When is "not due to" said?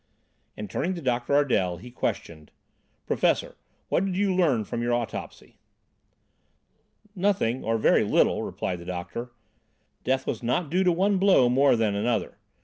10.41-10.91